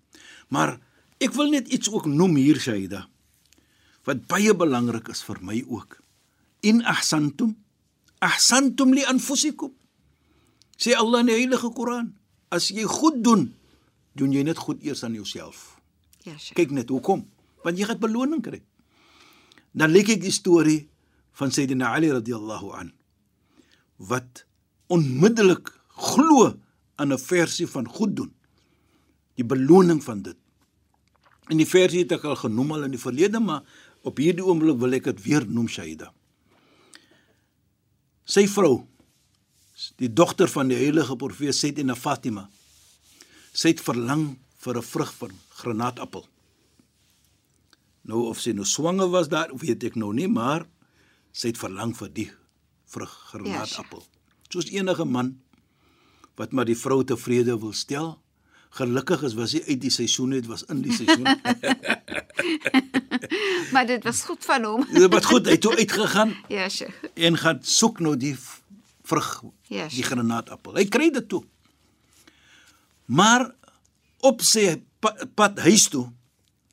Maar 0.48 0.80
ek 1.18 1.34
wil 1.34 1.50
net 1.50 1.68
iets 1.68 1.90
ook 1.90 2.06
noem 2.06 2.36
hier 2.36 2.60
Shaida. 2.60 3.08
Wat 4.04 4.28
baie 4.28 4.56
belangrik 4.56 5.08
is 5.08 5.24
vir 5.24 5.38
my 5.42 5.64
ook. 5.68 5.98
In 6.60 6.84
ahsantum 6.86 7.58
ahsantum 8.20 8.94
li 8.94 9.04
anfusikum. 9.06 9.74
Sê 10.78 10.94
Allah 10.94 11.20
in 11.20 11.26
die 11.26 11.38
Heilige 11.38 11.70
Koran, 11.74 12.14
as 12.50 12.70
jy 12.70 12.84
goed 12.84 13.24
doen, 13.24 13.54
doen 14.14 14.34
jy 14.34 14.44
net 14.44 14.58
goed 14.58 14.82
eers 14.86 15.04
aan 15.04 15.14
jouself. 15.14 15.80
Ja, 16.22 16.38
Sheikh. 16.38 16.56
Kyk 16.56 16.72
net 16.72 16.90
hoekom? 16.90 17.26
Want 17.64 17.78
jy 17.78 17.86
gaan 17.86 18.00
beloning 18.00 18.42
kry. 18.42 18.62
Dan 19.72 19.92
lees 19.92 20.10
ek 20.10 20.22
die 20.22 20.34
storie 20.34 20.88
van 21.38 21.52
Sayyidina 21.52 21.94
Ali 21.94 22.10
radhiyallahu 22.14 22.74
an 22.78 22.94
wat 23.98 24.46
onmiddellik 24.88 25.70
glo 25.88 26.54
aan 26.96 27.14
'n 27.14 27.18
versie 27.18 27.68
van 27.68 27.88
goed 27.88 28.16
doen. 28.16 28.34
Die 29.36 29.46
beloning 29.46 30.04
van 30.04 30.22
dit. 30.22 30.38
In 31.50 31.58
die 31.58 31.68
versie 31.68 32.00
het 32.00 32.12
ek 32.12 32.24
al 32.24 32.36
genoem 32.36 32.72
al 32.72 32.84
in 32.84 32.92
die 32.92 33.00
verlede, 33.00 33.40
maar 33.40 33.64
Op 34.08 34.22
hierdie 34.22 34.46
oomblik 34.46 34.80
wil 34.80 34.96
ek 34.96 35.10
dit 35.10 35.26
weer 35.26 35.46
noem 35.50 35.68
Shaida. 35.72 36.12
Sy 38.28 38.46
vrou, 38.52 38.86
die 40.02 40.12
dogter 40.12 40.50
van 40.52 40.72
die 40.72 40.80
heilige 40.80 41.16
profeet 41.20 41.56
Sayyidina 41.56 41.96
Fatima, 41.96 42.48
sy 43.52 43.74
het 43.74 43.84
verlang 43.84 44.38
vir 44.64 44.78
'n 44.78 44.90
vrug 44.94 45.14
van 45.20 45.32
granaatappel. 45.60 46.26
Nou 48.08 48.28
of 48.30 48.40
sy 48.40 48.52
nou 48.52 48.66
swanger 48.66 49.10
was 49.10 49.28
daar, 49.28 49.52
weet 49.52 49.84
ek 49.84 49.96
nou 49.96 50.14
nie, 50.14 50.28
maar 50.28 50.68
sy 51.32 51.48
het 51.48 51.58
verlang 51.58 51.96
vir 51.96 52.10
die 52.10 52.32
vrug 52.88 53.12
granaatappel. 53.32 54.04
Soos 54.50 54.70
enige 54.72 55.06
man 55.06 55.34
wat 56.38 56.52
maar 56.54 56.66
die 56.66 56.78
vrou 56.78 57.04
tevrede 57.04 57.58
wil 57.60 57.74
stel. 57.74 58.18
Gelukkig 58.78 59.24
is 59.24 59.34
was 59.34 59.52
hy 59.56 59.62
uit 59.68 59.82
die 59.82 59.90
seisoen 59.92 60.32
het 60.38 60.46
was 60.46 60.64
in 60.70 60.82
die 60.86 60.94
seisoen. 60.94 61.26
maar 63.74 63.86
dit 63.88 64.04
was 64.04 64.22
goed 64.24 64.46
van 64.46 64.64
hom. 64.64 64.86
Dit 64.94 65.14
was 65.14 65.26
goed, 65.26 65.46
hy 65.46 65.52
het 65.58 65.62
toe 65.62 65.76
uitgegaan 65.78 66.36
Ja, 66.56 66.70
Sheikh. 66.70 67.04
en 67.14 67.38
gaan 67.38 67.60
soek 67.64 68.00
nou 68.00 68.18
die 68.18 68.36
vrug, 69.08 69.42
Ja, 69.68 69.88
die 69.88 70.04
sure. 70.04 70.08
granaatappel. 70.12 70.76
Hy 70.76 70.86
kry 70.92 71.10
dit 71.12 71.28
toe. 71.30 71.44
Maar 73.06 73.50
op 74.28 74.42
sy 74.44 74.82
pad, 75.36 75.60
huis 75.64 75.88
toe 75.90 76.08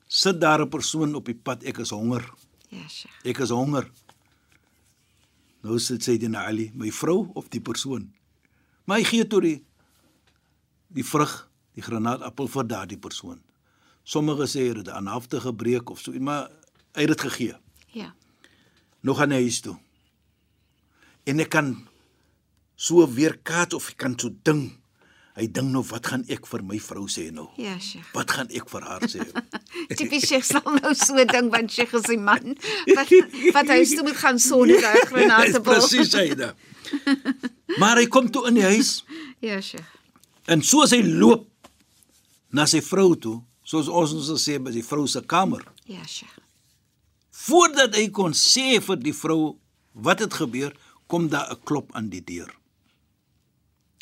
sit 0.07 0.39
daar 0.41 0.61
'n 0.61 0.69
persoon 0.69 1.15
op 1.15 1.25
die 1.25 1.35
pad, 1.35 1.63
ek 1.63 1.77
is 1.83 1.89
honger. 1.89 2.23
Ja, 2.69 2.87
Sheikh. 2.87 3.15
Ek 3.25 3.37
is 3.39 3.49
honger. 3.49 3.89
Nou 5.65 5.79
sit 5.81 6.05
sy 6.05 6.19
dit 6.21 6.29
na 6.29 6.45
Ali, 6.45 6.69
my 6.77 6.91
vrou 6.93 7.31
of 7.33 7.49
die 7.53 7.61
persoon. 7.63 8.11
Maar 8.85 9.01
hy 9.01 9.07
gee 9.09 9.25
toe 9.29 9.41
die 9.41 9.55
die 10.95 11.03
vrug, 11.03 11.31
die 11.75 11.83
granaatappel 11.83 12.47
vir 12.53 12.67
daardie 12.69 12.99
persoon. 13.01 13.41
Sommige 14.05 14.45
sê 14.47 14.61
hy 14.61 14.69
het 14.69 14.83
dit 14.83 14.91
aan 14.93 15.09
hafte 15.11 15.41
gebreek 15.43 15.89
of 15.91 15.99
so, 15.99 16.13
maar 16.21 16.51
hy 16.95 17.07
het 17.07 17.11
dit 17.15 17.25
gegee. 17.25 17.57
Ja. 17.97 18.13
Nou 19.01 19.17
gaan 19.17 19.33
hy 19.33 19.41
huis 19.47 19.59
toe. 19.65 19.75
En 21.25 21.41
ek 21.41 21.49
kan 21.57 21.73
so 22.77 23.03
weer 23.09 23.35
kaat 23.41 23.73
of 23.73 23.89
ek 23.91 23.99
kan 24.05 24.15
so 24.21 24.31
ding. 24.45 24.69
Hy 25.35 25.47
dink 25.51 25.67
nou 25.73 25.81
wat 25.89 26.05
gaan 26.07 26.21
ek 26.31 26.45
vir 26.47 26.61
my 26.63 26.77
vrou 26.79 27.07
sê 27.11 27.25
nou? 27.35 27.49
Ja, 27.59 27.73
Sheikh. 27.79 28.07
Wat 28.15 28.31
gaan 28.31 28.47
ek 28.55 28.69
vir 28.71 28.85
haar 28.87 29.01
sê? 29.11 29.19
Tipies 29.99 30.23
Sheikh 30.29 30.45
sal 30.47 30.63
nou 30.77 30.93
so 30.95 31.25
ding 31.27 31.49
want 31.51 31.71
Sheikh 31.75 31.93
is 31.99 32.07
'n 32.09 32.23
man 32.23 32.55
wat 32.95 33.11
wat 33.57 33.67
hy 33.67 33.83
toe 33.83 34.03
moet 34.07 34.15
gaan 34.21 34.39
sonder 34.39 34.79
daai 34.85 35.03
granate 35.11 35.59
bal. 35.59 35.75
Presies 35.75 36.13
hy 36.15 36.35
da. 36.39 36.53
Maar 37.79 37.97
hy 37.99 38.07
kom 38.07 38.31
toe 38.31 38.47
in 38.47 38.55
die 38.61 38.63
huis 38.63 39.03
Ja, 39.47 39.59
Sheikh. 39.59 39.83
en 40.47 40.61
soos 40.63 40.91
hy 40.95 41.01
loop 41.03 41.49
na 42.55 42.63
sy 42.65 42.79
vrou 42.79 43.15
toe, 43.19 43.41
soos 43.67 43.89
ons 43.91 44.13
ons 44.15 44.27
sal 44.31 44.39
sê 44.39 44.55
by 44.63 44.71
die 44.71 44.83
vrou 44.87 45.03
se 45.07 45.19
kamer, 45.21 45.65
Ja, 45.85 46.05
Sheikh. 46.07 46.31
voordat 47.31 47.95
hy 47.99 48.07
kon 48.09 48.31
sê 48.31 48.79
vir 48.79 48.95
die 49.03 49.13
vrou 49.13 49.57
wat 49.93 50.19
het 50.23 50.33
gebeur, 50.33 50.71
kom 51.07 51.27
daar 51.27 51.51
'n 51.51 51.59
klop 51.65 51.91
aan 51.93 52.07
die 52.09 52.21
deur. 52.23 52.47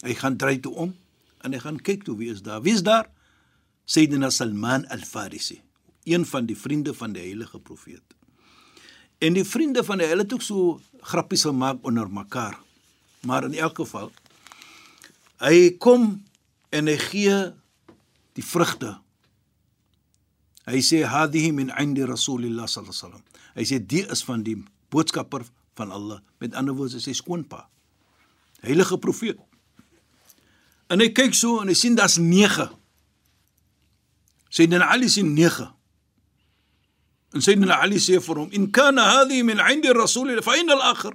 Hy 0.03 0.13
gaan 0.13 0.37
dry 0.37 0.57
toe 0.61 0.73
om 0.75 0.93
en 1.43 1.53
hy 1.55 1.59
gaan 1.63 1.79
kyk 1.83 2.05
toe 2.07 2.15
wie 2.19 2.31
is 2.31 2.41
daar. 2.43 2.63
Wie 2.63 2.73
is 2.73 2.83
daar? 2.83 3.09
Sayyidina 3.85 4.29
Salman 4.31 4.87
al-Farisi, 4.87 5.59
een 6.07 6.25
van 6.25 6.47
die 6.47 6.55
vriende 6.55 6.93
van 6.95 7.15
die 7.15 7.23
heilige 7.25 7.59
profeet. 7.59 8.03
En 9.23 9.35
die 9.35 9.45
vriende 9.47 9.83
van 9.83 9.99
die 9.99 10.07
hulle 10.07 10.23
het 10.23 10.33
ook 10.35 10.43
so 10.43 10.79
grappies 11.03 11.43
gemaak 11.47 11.83
onder 11.87 12.09
mekaar. 12.11 12.57
Maar 13.27 13.47
in 13.47 13.55
elk 13.59 13.75
geval 13.83 14.11
hy 15.43 15.75
kom 15.83 16.23
en 16.71 16.87
hy 16.87 16.97
gee 17.09 17.35
die 18.39 18.45
vrugte. 18.45 18.95
Hy 20.63 20.79
sê 20.79 21.03
hadihi 21.07 21.51
min 21.51 21.71
indi 21.79 22.07
rasulillah 22.07 22.67
sallallahu 22.67 22.95
alaihi 22.95 23.03
wasallam. 23.03 23.25
Hy 23.53 23.65
sê 23.67 23.79
die 23.79 24.03
is 24.11 24.23
van 24.23 24.43
die 24.47 24.57
boodskapper 24.93 25.43
van 25.75 25.91
Allah. 25.91 26.21
Met 26.39 26.55
ander 26.55 26.75
woorde 26.75 27.01
sy 27.03 27.13
skoonpa. 27.17 27.65
Heilige 28.63 28.97
profeet. 28.97 29.39
En 30.91 30.99
hy 30.99 31.09
kyk 31.15 31.35
so 31.37 31.61
en 31.61 31.71
hy 31.71 31.77
sien 31.77 31.95
daar's 31.95 32.17
9. 32.17 32.69
Sayyidina 34.53 34.89
Ali 34.93 35.09
sien 35.09 35.33
9. 35.33 35.69
En 37.33 37.41
Sayyidina 37.41 37.79
Ali 37.81 37.97
sê 37.97 38.19
vir 38.21 38.37
hom: 38.37 38.49
"In 38.51 38.71
kana 38.71 39.03
hadhihi 39.17 39.43
min 39.43 39.59
'indi 39.59 39.89
rasulillah 39.93 40.43
fa 40.43 40.57
inna 40.57 40.73
al-akhir." 40.73 41.13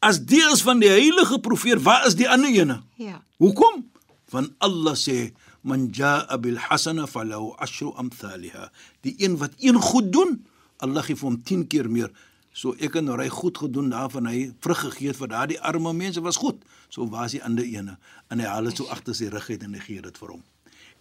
As 0.00 0.20
die 0.20 0.44
is 0.52 0.62
van 0.62 0.78
die 0.78 0.90
heilige 0.92 1.40
profeet, 1.40 1.82
waar 1.82 2.06
is 2.06 2.14
die 2.14 2.28
ander 2.28 2.52
ene? 2.52 2.82
Ja. 3.00 3.22
Hoekom? 3.40 3.90
Want 4.30 4.52
Allah 4.58 4.94
sê 4.94 5.32
man 5.62 5.88
jaa 5.90 6.36
bil 6.38 6.58
hasana 6.58 7.06
falahu 7.06 7.54
ashru 7.58 7.90
amthaliha. 7.96 8.70
Die 9.02 9.16
een 9.18 9.38
wat 9.40 9.56
een 9.58 9.80
goed 9.80 10.12
doen, 10.12 10.46
Allah 10.78 11.02
gee 11.02 11.16
vir 11.16 11.28
hom 11.30 11.42
10 11.42 11.66
keer 11.66 11.90
meer. 11.90 12.12
So 12.56 12.72
ek 12.80 12.94
en 12.96 13.10
hy 13.20 13.28
goed 13.28 13.58
gedoen 13.60 13.90
daarvan 13.92 14.26
hy 14.30 14.46
vrug 14.64 14.80
gegee 14.86 15.10
het 15.12 15.18
vir 15.20 15.28
daardie 15.34 15.60
arme 15.60 15.92
mense 15.92 16.22
was 16.24 16.38
goed. 16.40 16.62
So 16.88 17.04
waar 17.12 17.26
is 17.28 17.36
die 17.36 17.42
ander 17.44 17.64
ene? 17.68 17.98
En 18.32 18.40
hy 18.40 18.46
haal 18.48 18.70
dit 18.70 18.76
so 18.80 18.86
agter 18.88 19.14
sy 19.14 19.28
rug 19.32 19.50
uit 19.50 19.62
en 19.66 19.74
hy 19.76 19.80
gee 19.84 20.00
dit 20.00 20.16
vir 20.22 20.30
hom. 20.38 20.44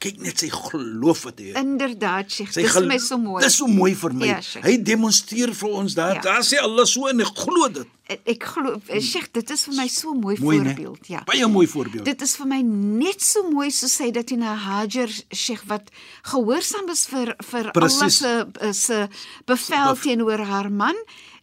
Kyk 0.04 0.18
net 0.20 0.42
sy 0.44 0.50
geloof 0.52 1.22
wat 1.24 1.38
hy 1.40 1.46
het. 1.54 1.58
Inderdaad, 1.62 2.28
Sheikh. 2.28 2.52
Dis 2.58 2.76
my 2.84 2.98
so 3.00 3.16
mooi. 3.18 3.40
Dis 3.46 3.56
so 3.62 3.70
mooi 3.72 3.94
vir 3.96 4.12
my. 4.20 4.26
Ja, 4.28 4.42
Sheikh. 4.44 4.66
hy 4.68 4.74
demonstreer 4.84 5.54
vir 5.56 5.70
ons 5.80 5.96
daar. 5.96 6.18
Ja. 6.18 6.24
Daar 6.26 6.44
sê 6.44 6.60
Allah 6.60 6.84
so 6.92 7.08
en 7.08 7.24
ek 7.24 7.32
glo 7.46 7.70
dit. 7.72 7.88
Ek- 8.12 8.22
Ek 8.36 8.44
glo 8.44 8.74
eh, 8.92 9.00
Sheikh, 9.00 9.32
dit 9.34 9.50
is 9.56 9.64
vir 9.70 9.76
my 9.80 9.88
so 9.88 10.12
mooi, 10.14 10.36
Mooi, 10.44 10.58
voorbeeld, 10.60 11.08
ja. 11.08 11.24
Baie 11.26 11.48
mooi 11.48 11.66
voorbeeld. 11.72 12.04
Dit 12.06 12.22
is 12.28 12.36
vir 12.36 12.46
my 12.52 12.60
net 12.62 13.24
so 13.24 13.48
mooi 13.50 13.70
soos 13.72 13.96
sy 13.96 14.12
dat 14.12 14.30
hy 14.30 14.36
na 14.44 14.52
Hajar 14.66 15.08
Sheikh 15.32 15.64
wat 15.72 15.88
gehoorsaam 16.28 16.92
is 16.92 17.06
vir 17.08 17.32
vir 17.40 17.72
Allah 17.72 17.80
Presies. 17.80 18.18
se 18.20 18.74
se 18.74 19.00
bevel 19.48 19.94
Bef- 19.96 20.04
teenoor 20.04 20.44
haar 20.52 20.70
man 20.70 20.96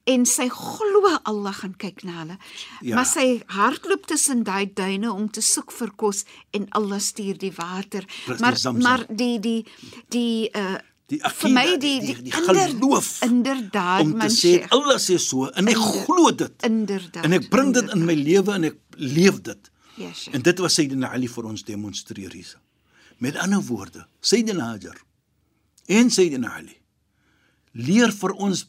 en 0.04 0.24
sy 0.26 0.48
glo 0.48 1.02
Allah 1.24 1.52
gaan 1.54 1.74
kyk 1.78 2.02
na 2.04 2.12
hulle. 2.22 2.36
Ja. 2.82 2.94
Maar 2.96 3.06
sy 3.06 3.42
hardloop 3.46 4.06
tussen 4.06 4.42
daai 4.44 4.66
duine 4.74 5.12
om 5.12 5.28
te 5.30 5.40
soek 5.40 5.72
vir 5.72 5.90
kos 5.96 6.24
en 6.50 6.66
Allah 6.70 6.98
stuur 6.98 7.38
die 7.38 7.52
water. 7.56 8.06
Dis 8.26 8.40
maar 8.40 8.56
Zamzam. 8.56 8.82
maar 8.82 9.06
die 9.08 9.38
die 9.40 9.60
die 10.08 10.48
uh 10.56 10.78
Die 11.12 11.18
vir 11.20 11.50
my 11.52 11.60
akida, 11.66 11.78
die 11.78 12.00
die, 12.00 12.14
die, 12.14 12.22
die 12.22 12.32
inder- 12.40 12.68
geloof 12.70 13.08
inderdaad 13.26 14.00
om 14.06 14.12
te 14.18 14.26
sê 14.32 14.38
Sheikh. 14.40 14.70
Allah 14.72 14.96
sê 14.98 15.18
so 15.20 15.46
en 15.50 15.68
ek 15.68 15.76
Inder- 15.76 16.04
glo 16.06 16.30
dit. 16.32 16.62
Inderdaad. 16.64 17.24
En 17.24 17.32
ek 17.36 17.48
bring 17.50 17.74
dit 17.74 17.90
in 17.92 18.04
my 18.06 18.14
lewe 18.14 18.52
en 18.54 18.64
ek 18.64 18.78
leef 18.96 19.40
dit. 19.42 19.70
Ja, 19.96 20.08
Sheikh. 20.14 20.34
En 20.34 20.42
dit 20.42 20.58
was 20.58 20.74
Sayyidina 20.74 21.10
Ali 21.12 21.28
vir 21.28 21.44
ons 21.44 21.64
demonstreer 21.64 22.32
hier. 22.32 22.54
Met 23.18 23.36
ander 23.36 23.60
woorde, 23.60 24.06
Sayyidina 24.20 24.70
Hajar 24.72 24.96
en 25.86 26.10
Sayyidina 26.10 26.54
Ali 26.56 26.78
leer 27.72 28.10
vir 28.12 28.32
ons 28.36 28.64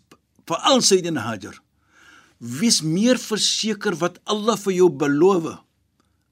veral 0.50 0.81
Sayyidina 0.81 1.21
Hajar 1.27 1.59
wees 2.43 2.81
meer 2.81 3.17
verseker 3.21 3.95
wat 4.01 4.17
Allah 4.27 4.57
vir 4.59 4.73
jou 4.73 4.89
beloof 4.89 5.53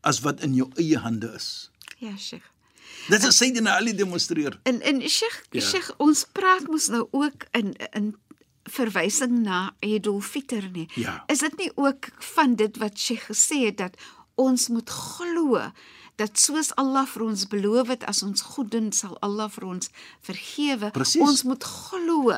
as 0.03 0.19
wat 0.25 0.41
in 0.43 0.55
jou 0.57 0.67
eie 0.81 0.97
hande 0.99 1.29
is. 1.37 1.69
Ja, 2.01 2.15
Sheikh. 2.17 2.43
Dit 3.09 3.23
is 3.23 3.37
Sayyidina 3.37 3.77
Ali 3.77 3.93
demonstreer. 3.95 4.59
En 4.63 4.81
en 4.81 5.01
Sheikh, 5.09 5.45
Ja. 5.51 5.61
Sheikh, 5.61 5.91
ons 5.97 6.25
praat 6.33 6.67
mos 6.67 6.87
nou 6.89 7.07
ook 7.11 7.45
in 7.51 7.73
in 7.93 8.15
verwysing 8.69 9.39
na 9.43 9.73
Eidul 9.79 10.21
Fitr 10.21 10.67
nie. 10.71 10.87
Ja. 10.95 11.23
Is 11.27 11.39
dit 11.39 11.57
nie 11.57 11.71
ook 11.75 12.09
van 12.35 12.55
dit 12.55 12.77
wat 12.77 12.99
Sheikh 12.99 13.25
gesê 13.31 13.65
het 13.65 13.77
dat 13.77 13.95
ons 14.35 14.67
moet 14.67 14.89
glo 14.89 15.71
dat 16.21 16.37
soos 16.39 16.69
Allah 16.81 17.05
vir 17.09 17.23
ons 17.25 17.45
beloof 17.49 17.87
het 17.95 18.03
as 18.09 18.21
ons 18.25 18.41
goed 18.53 18.69
doen 18.71 18.91
sal 18.93 19.17
Allah 19.25 19.47
vir 19.49 19.65
ons 19.71 19.89
vergewe. 20.27 20.91
Presies. 20.93 21.21
Ons 21.25 21.43
moet 21.49 21.63
glo 21.63 22.33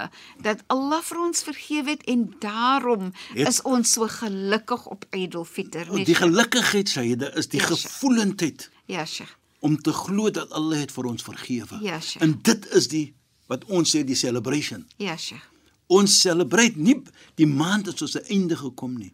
dat 0.46 0.64
Allah 0.74 1.02
vir 1.04 1.20
ons 1.26 1.44
vergewe 1.44 1.90
het 1.96 2.04
en 2.14 2.26
daarom 2.44 3.12
Het- 3.34 3.48
is 3.48 3.62
ons 3.68 3.92
so 3.94 4.08
gelukkig 4.08 4.86
op 4.88 5.06
Eidul 5.12 5.46
Fitr, 5.46 5.86
nie? 5.92 6.06
Die 6.06 6.16
Sheikh? 6.16 6.24
gelukigheid 6.24 6.90
Sayyida 6.90 7.34
is 7.36 7.48
die 7.50 7.60
Ja, 7.60 7.68
Sheikh. 7.68 7.82
gevoelendheid 7.82 8.70
Ja, 8.88 9.06
Sheikh. 9.06 9.36
om 9.60 9.78
te 9.82 9.92
glo 9.94 10.30
dat 10.32 10.52
Allah 10.52 10.80
het 10.80 10.92
vir 10.92 11.06
ons 11.06 11.24
vergewe. 11.24 11.80
Ja, 11.82 12.00
Sheikh. 12.00 12.22
en 12.24 12.40
dit 12.42 12.68
is 12.74 12.88
die 12.88 13.14
wat 13.48 13.66
ons 13.66 13.90
sê 13.96 14.04
die 14.04 14.16
celebration. 14.16 14.86
Ja, 14.98 15.18
Sheikh. 15.18 15.44
Ons 15.88 16.20
celebrate 16.22 16.74
nie 16.80 17.02
die 17.36 17.46
maand 17.48 17.86
het 17.86 17.98
soos 17.98 18.16
'n 18.16 18.26
einde 18.30 18.56
gekom 18.56 18.98
nie. 18.98 19.14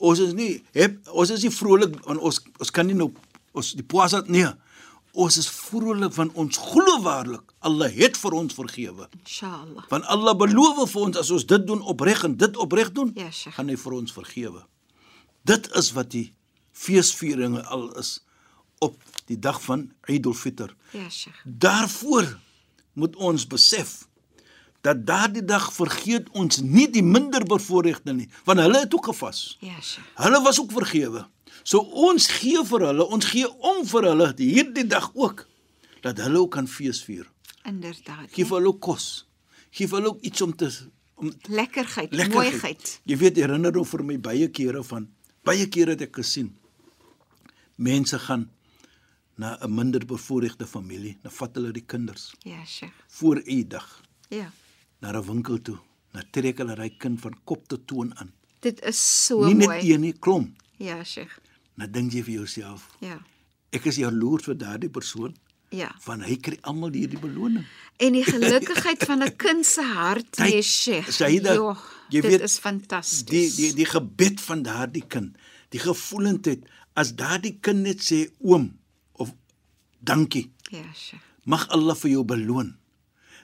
Ons 0.00 0.18
is 0.18 0.32
nie 0.32 0.62
heb, 0.72 1.08
ons 1.12 1.30
is 1.30 1.42
nie 1.42 1.50
vrolik 1.50 2.04
want 2.04 2.20
ons 2.20 2.40
ons 2.60 2.70
kan 2.70 2.86
nie 2.86 2.94
nou 2.94 3.12
ons 3.58 3.74
die 3.78 3.84
poasa 3.86 4.22
nee. 4.26 4.48
Ons 5.18 5.38
is 5.40 5.48
vrolik 5.50 6.12
want 6.14 6.34
ons 6.38 6.58
glo 6.70 6.98
waarlik 7.02 7.42
Allah 7.66 7.90
het 7.90 8.16
vir 8.20 8.34
ons 8.38 8.54
vergewe. 8.54 9.08
Inshallah. 9.18 9.84
Want 9.90 10.04
Allah 10.14 10.34
beloof 10.38 10.84
vir 10.92 11.02
ons 11.08 11.16
as 11.18 11.30
ons 11.34 11.46
dit 11.48 11.64
doen 11.66 11.80
opreg 11.90 12.22
en 12.28 12.36
dit 12.38 12.56
opreg 12.60 12.92
doen, 12.94 13.10
Ja, 13.18 13.30
Sheikh. 13.30 13.56
gaan 13.56 13.68
hy 13.72 13.76
vir 13.76 13.92
ons 13.98 14.12
vergewe. 14.14 14.62
Dit 15.48 15.66
is 15.80 15.90
wat 15.96 16.10
die 16.14 16.28
feesvieringe 16.72 17.64
al 17.66 17.88
is 17.98 18.18
op 18.84 18.94
die 19.26 19.38
dag 19.38 19.58
van 19.64 19.88
Eid 20.06 20.26
al-Fitr. 20.26 20.70
Ja, 20.94 21.08
Sheikh. 21.10 21.40
Daarvoor 21.44 22.28
moet 22.94 23.16
ons 23.16 23.46
besef 23.46 24.04
dat 24.80 25.06
daardie 25.06 25.44
dag 25.44 25.72
vergeet 25.74 26.28
ons 26.32 26.60
nie 26.62 26.86
die 26.90 27.02
minder 27.02 27.44
bevoorregte 27.44 28.12
nie, 28.12 28.28
want 28.44 28.60
hulle 28.60 28.78
het 28.84 28.94
ook 28.94 29.04
gevas. 29.10 29.56
Ja, 29.60 29.80
Sheikh. 29.80 30.06
Hulle 30.14 30.42
was 30.42 30.60
ook 30.60 30.72
vergewe. 30.72 31.26
So 31.62 31.78
ons 31.78 32.26
gee 32.26 32.62
vir 32.64 32.80
hulle, 32.86 33.04
ons 33.06 33.24
gee 33.24 33.48
om 33.48 33.84
vir 33.86 34.02
hulle 34.02 34.32
hierdie 34.36 34.86
dag 34.86 35.10
ook 35.14 35.46
dat 36.02 36.16
hulle 36.18 36.38
ook 36.38 36.50
kan 36.52 36.66
fees 36.68 37.02
vier. 37.04 37.26
Inderdaad. 37.64 38.28
Gee 38.32 38.44
vir 38.46 38.56
hulle 38.60 38.72
kos. 38.78 39.26
Gee 39.70 39.86
vir 39.88 39.98
hulle 39.98 40.08
ook 40.14 40.20
iets 40.22 40.42
om 40.42 40.54
te 40.56 40.70
om 41.18 41.32
Lekkerheid, 41.48 42.12
lekkerheid. 42.14 42.32
mooiheid. 42.52 43.00
Jy 43.04 43.16
weet 43.16 43.36
herinner 43.36 43.74
hom 43.74 43.84
vir 43.84 44.04
my 44.04 44.18
baie 44.18 44.48
kere 44.48 44.84
van 44.84 45.08
baie 45.44 45.66
kere 45.68 45.90
het 45.90 46.00
ek 46.02 46.14
gesien 46.16 46.52
mense 47.76 48.18
gaan 48.18 48.48
na 49.36 49.56
'n 49.60 49.74
minder 49.74 50.04
bevoorregte 50.06 50.66
familie, 50.66 51.18
dan 51.22 51.32
vat 51.32 51.54
hulle 51.54 51.72
die 51.72 51.84
kinders 51.86 52.34
Ja, 52.44 52.64
Sheikh. 52.64 52.92
voor 53.08 53.36
Eid-dag 53.46 54.02
Ja. 54.28 54.50
Na 55.00 55.12
'n 55.12 55.22
winkel 55.22 55.58
toe. 55.62 55.78
Dan 56.12 56.24
trek 56.30 56.58
hulle 56.58 56.74
hy 56.76 56.88
kind 56.98 57.20
van 57.20 57.34
kop 57.44 57.68
tot 57.68 57.86
toon 57.86 58.12
aan. 58.18 58.32
Dit 58.60 58.80
is 58.84 59.24
so 59.26 59.44
nie 59.46 59.54
net 59.54 59.66
mooi. 59.68 59.92
een 59.92 60.00
nie, 60.00 60.12
klom. 60.12 60.54
Ja, 60.78 61.04
Sheikh. 61.04 61.38
Dan 61.76 61.92
dink 61.92 62.12
jy 62.12 62.22
vir 62.22 62.34
jouself, 62.34 62.88
Ja. 63.00 63.20
ek 63.70 63.84
is 63.86 63.96
jaloers 63.96 64.44
vir 64.44 64.54
daardie 64.56 64.88
persoon 64.90 65.36
Ja. 65.70 65.94
van 66.00 66.20
hy 66.22 66.36
kry 66.36 66.58
almal 66.62 66.90
hierdie 66.92 67.18
beloning. 67.20 67.64
En 67.98 68.12
die 68.12 68.24
gelukkigheid 68.34 69.04
van 69.04 69.22
'n 69.22 69.36
kind 69.36 69.66
se 69.66 69.82
hart, 69.82 70.38
nee, 70.38 70.62
Sheikh. 70.62 71.10
Saida, 71.12 71.54
Jo, 71.54 71.76
jy 72.10 72.20
dit 72.20 72.30
weet, 72.30 72.40
is 72.40 72.58
fantasties. 72.58 73.24
Die 73.24 73.50
die 73.54 73.74
die 73.74 73.86
gebed 73.86 74.40
van 74.40 74.62
daardie 74.62 75.06
kind, 75.06 75.36
die 75.70 75.78
gevoelendheid 75.80 76.64
as 76.94 77.14
daardie 77.14 77.58
kind 77.60 77.82
net 77.82 78.00
sê 78.00 78.30
oom 78.40 78.78
of 79.12 79.32
dankie, 80.00 80.50
Ja, 80.70 80.82
Sheikh. 80.94 81.22
mag 81.44 81.68
Allah 81.68 81.94
vir 81.96 82.10
jou 82.10 82.24
beloon. 82.24 82.77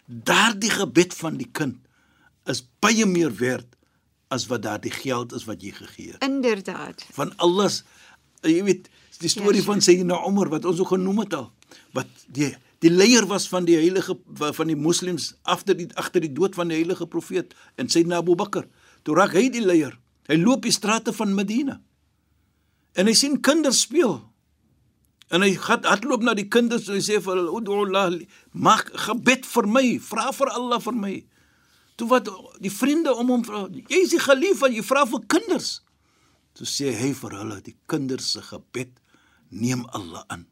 Daardie 0.05 0.71
gebed 0.71 1.15
van 1.17 1.39
die 1.41 1.49
kind 1.53 1.81
is 2.51 2.61
baie 2.85 3.07
meer 3.09 3.33
werd 3.39 3.69
as 4.35 4.47
wat 4.51 4.65
daardie 4.67 4.93
geld 4.93 5.33
is 5.33 5.47
wat 5.49 5.63
jy 5.63 5.73
gegee 5.73 6.13
het. 6.13 6.25
Inderdaad. 6.25 7.07
Van 7.17 7.33
alles 7.37 7.83
jy 8.45 8.61
weet 8.67 8.91
die 9.23 9.31
storie 9.31 9.63
Ja, 9.63 9.69
van 9.71 9.81
Sayyidina 9.81 10.19
Umar 10.27 10.51
wat 10.53 10.65
ons 10.69 10.81
ook 10.83 10.93
genoem 10.93 11.25
het 11.25 11.35
al 11.35 11.51
wat 11.97 12.11
die 12.27 12.53
die 12.85 12.91
leier 12.93 13.25
was 13.31 13.47
van 13.49 13.65
die 13.65 13.79
heilige 13.79 14.17
van 14.37 14.69
die 14.69 14.77
moslems 14.77 15.33
agter 15.43 15.77
die 15.79 15.89
agter 15.97 16.21
die 16.21 16.33
dood 16.35 16.57
van 16.59 16.69
die 16.69 16.77
heilige 16.77 17.07
profeet 17.09 17.55
en 17.81 17.89
Sayyidina 17.89 18.21
Abu 18.21 18.37
Bakr 18.37 18.67
toe 19.07 19.17
raak 19.17 19.37
hy 19.39 19.47
die 19.55 19.65
leier 19.65 19.97
hy 20.29 20.37
loop 20.41 20.67
die 20.67 20.75
strate 20.75 21.15
van 21.17 21.33
Medina 21.37 21.79
en 22.95 23.09
hy 23.09 23.15
sien 23.17 23.41
kinders 23.41 23.85
speel 23.87 24.19
en 25.31 25.43
hy 25.43 25.55
gaan 25.57 25.85
hardloop 25.89 26.23
na 26.23 26.35
die 26.35 26.49
kinders 26.49 26.89
en 26.89 26.99
hy 26.99 27.05
sê 27.05 27.21
vir 27.23 27.37
hulle 27.39 27.55
ud'u 27.61 27.79
Allah 27.87 28.19
maak 28.53 28.91
gebed 29.07 29.47
vir 29.47 29.67
my 29.67 29.87
vra 30.11 30.31
vir 30.33 30.53
Allah 30.53 30.81
vir 30.85 30.99
my 31.07 31.15
toe 31.97 32.09
wat 32.11 32.29
die 32.61 32.71
vriende 32.75 33.15
om 33.15 33.31
hom 33.31 33.45
vra 33.47 33.65
jy 33.73 34.03
is 34.05 34.11
die 34.17 34.23
geliefde 34.23 34.73
jy 34.75 34.83
vra 34.83 35.07
vir 35.07 35.25
kinders 35.29 35.81
Toe 36.55 36.67
sê 36.71 36.93
hy 36.95 37.09
vir 37.19 37.33
hulle 37.35 37.57
die 37.67 37.75
kinders 37.91 38.29
se 38.37 38.41
gebed 38.47 38.93
neem 39.51 39.81
Allah 39.91 40.21
aan. 40.31 40.45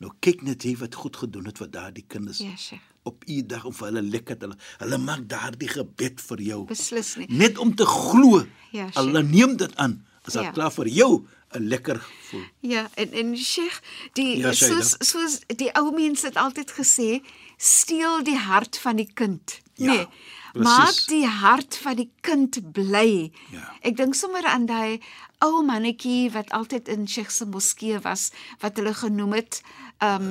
Nou 0.00 0.08
kyk 0.24 0.40
net 0.46 0.64
hy 0.64 0.72
wat 0.80 0.94
goed 0.96 1.18
gedoen 1.20 1.50
het 1.50 1.58
vir 1.60 1.68
daardie 1.74 2.04
kinders. 2.08 2.40
Ja, 2.40 2.54
Sheikh. 2.56 2.80
Op 3.04 3.26
u 3.28 3.36
dag 3.44 3.66
om 3.68 3.74
vir 3.76 3.90
hulle 3.90 4.02
lekker 4.08 4.38
te 4.38 4.46
hulle, 4.46 4.56
hulle 4.80 4.98
maak 5.04 5.26
daardie 5.28 5.68
gebed 5.68 6.22
vir 6.30 6.42
jou. 6.46 6.62
Beslis 6.70 7.10
nie. 7.20 7.26
Net 7.28 7.60
om 7.60 7.74
te 7.76 7.84
glo. 7.88 8.40
Ja. 8.72 8.88
Allah 9.00 9.20
neem 9.28 9.58
dit 9.60 9.76
aan. 9.76 9.98
As 10.24 10.32
dit 10.32 10.42
Ja. 10.48 10.52
klaar 10.56 10.72
vir 10.72 10.88
jou 10.88 11.26
lekker 11.50 12.00
gevoel. 12.00 12.44
Ja, 12.60 12.88
en 12.94 13.12
en 13.12 13.36
Sheikh, 13.36 13.80
die 14.12 14.36
Ja, 14.38 14.52
soos 14.52 14.94
soos 14.98 15.38
die 15.46 15.70
ou 15.78 15.92
mense 15.94 16.26
het 16.26 16.36
altyd 16.36 16.70
gesê, 16.76 17.20
steel 17.56 18.22
die 18.24 18.36
hart 18.38 18.78
van 18.78 18.96
die 18.96 19.08
kind. 19.14 19.60
Ja, 19.74 19.92
nee. 19.92 20.06
precies. 20.52 20.68
Maak 20.76 21.00
die 21.08 21.26
hart 21.26 21.76
van 21.76 21.96
die 21.96 22.10
kind 22.20 22.58
bly. 22.72 23.30
Ja. 23.54 23.74
Ek 23.82 23.96
dink 23.96 24.14
sommer 24.14 24.44
aan 24.44 24.66
daai 24.66 25.00
ou 25.44 25.62
mannetjie 25.62 26.30
wat 26.34 26.50
altyd 26.50 26.88
in 26.88 27.06
Sheikh 27.08 27.30
se 27.30 27.46
moskee 27.46 27.98
was 28.02 28.30
wat 28.60 28.76
hulle 28.76 28.94
genoem 28.94 29.32
het 29.38 29.60
um 30.02 30.26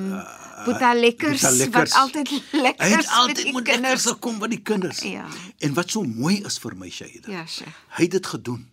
Boeta 0.64 0.92
lekkers 0.94 1.40
Boeta 1.40 1.50
lekkers. 1.56 1.92
wat 1.92 2.00
altyd 2.00 2.30
lekkers 2.52 2.88
Hy 2.88 2.88
het 2.92 2.96
met 2.96 3.14
altyd 3.20 3.36
die 3.42 3.52
moet 3.52 3.66
lekker 3.66 3.82
kinders. 3.82 4.04
gekom 4.06 4.38
by 4.38 4.48
die 4.48 4.62
kinders. 4.62 5.00
Ja. 5.04 5.26
En 5.58 5.74
wat 5.74 5.90
so 5.90 6.02
mooi 6.04 6.42
is 6.44 6.58
vir 6.58 6.76
my 6.76 6.90
Shaida. 6.90 7.30
Ja, 7.32 7.46
Sheikh. 7.46 7.72
Hy 7.96 8.02
het 8.02 8.10
dit 8.10 8.26
gedoen 8.26 8.68